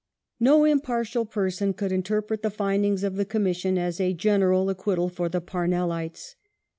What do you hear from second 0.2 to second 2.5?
No impartial person could interpret the